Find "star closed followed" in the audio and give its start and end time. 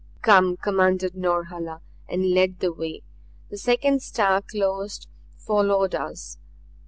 4.01-5.93